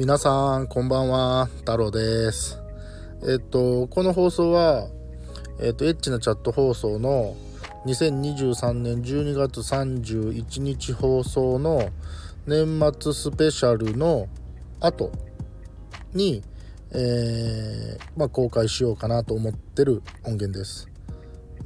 [0.00, 1.44] 皆さんこんばんは。
[1.44, 2.58] 太郎です。
[3.28, 4.88] えっとこの放送は
[5.60, 7.36] えっとエッチなチャット放送の
[7.84, 11.90] 2023年12月31日放送の
[12.46, 14.26] 年末スペシャルの
[14.80, 15.12] 後
[16.14, 16.42] に、
[16.92, 20.88] えー、まあ、公開しようかなと思ってる音源です。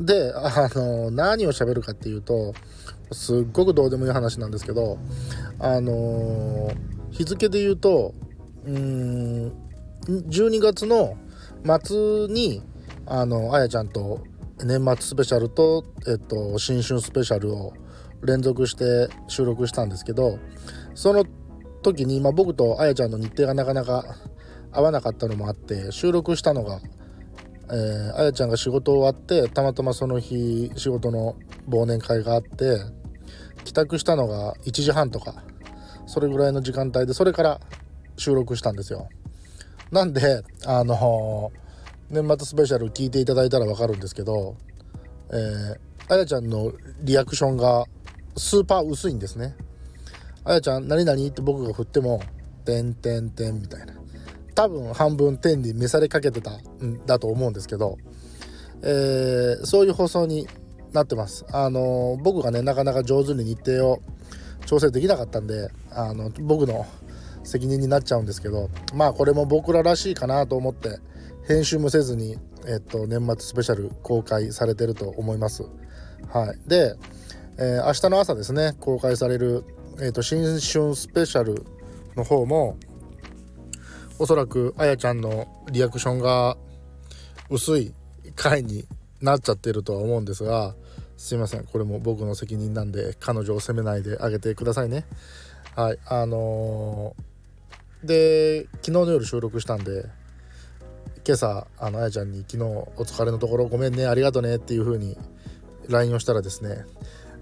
[0.01, 2.53] であの何を喋るかっていうと
[3.13, 4.99] すっごくどうでもいい話なんですけど
[5.61, 6.73] あの
[7.15, 8.13] 日付で言うと
[8.67, 9.53] うん
[10.07, 11.17] 12月の
[11.83, 12.63] 末に
[13.07, 14.21] あのあやちゃんと
[14.65, 17.73] 年末スペシャルと、えっと、新春スペシャルを
[18.23, 20.39] 連続して収録したんですけど
[20.95, 21.25] その
[21.83, 24.05] 時に、まあ、僕とあやちゃんの日程がなかなか
[24.73, 26.81] 合わなかったのもあって収録したのが
[27.71, 31.37] えー、あやちゃんが仕事終わってたまたまその日仕事の
[31.69, 32.79] 忘年会があって
[33.65, 35.43] 帰宅したのが1時半とか
[36.07, 37.61] それぐらいの時間帯でそれから
[38.17, 39.09] 収録したんですよ。
[39.91, 41.53] なんであの
[42.11, 44.57] 年末スペシャル聞いていただいたら分かるんですけど、
[45.31, 47.85] えー、あやちゃんのリアクションが
[48.37, 49.57] スーパー薄いんですね。
[50.45, 52.21] あやちゃん何々って僕が振っても
[52.65, 53.95] 「てんてんてん」みたいな。
[54.55, 57.99] 多分半分天に召されかけてたんだと思うんですけど、
[58.83, 60.47] えー、そういう放送に
[60.93, 61.45] なってます。
[61.51, 64.01] あの僕がねなかなか上手に日程を
[64.67, 66.87] 調整できなかったんであの僕の
[67.45, 70.99] 責任になっちゃうんですけどまあこれも僕ららしいかなと思って
[71.47, 75.65] 編集もせずに、えっと、年末スペシャル公開されてると思います。
[76.33, 76.97] はい、で、
[77.59, 79.65] えー、明日の朝ですね公開される、
[80.01, 81.67] えっと、新春スペシャル
[82.17, 82.79] の方も
[84.19, 86.57] おそらくあやちゃんのリアクションが
[87.51, 87.93] 薄い
[88.35, 88.87] 回に
[89.21, 90.75] なっちゃってるとは思うんですが
[91.17, 91.65] すいません。
[91.65, 95.07] これも僕の責任なんで彼女を責めないであげてくださいね。
[95.77, 100.07] はいあのー、で昨日の夜収録したんで
[101.27, 105.17] 今朝あのあやちゃんに昨日お疲れのところごめんねありがとねっていう風に
[105.89, 106.85] LINE をしたらですね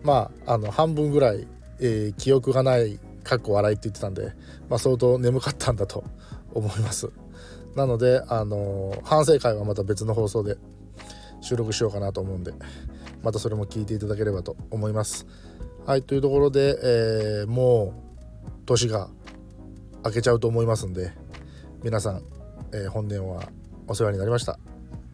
[0.02, 1.46] まああの半分ぐらい、
[1.80, 4.32] えー、記憶がないかっこ笑いって言ってたんで、
[4.70, 6.04] まあ、相当眠かったんだと
[6.54, 7.10] 思います。
[7.74, 10.56] なのであの反省会はまた別の放送で
[11.42, 12.52] 収録しようかなと思うんで
[13.22, 15.26] またそれも聞いていただければと思います。
[15.84, 17.92] はいというところで、えー、も
[18.46, 19.10] う年が
[20.04, 21.12] 明けちゃうと思いますんで
[21.82, 22.22] 皆さん、
[22.72, 23.42] えー、本年は
[23.88, 24.58] お世話になりました。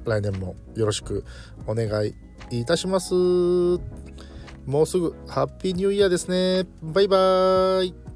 [0.04, 1.24] 来年もよろしく
[1.66, 2.14] お願い
[2.50, 3.14] いたします。
[3.14, 6.68] もうすぐハッピーニューイヤーですね。
[6.82, 8.07] バイバーイ。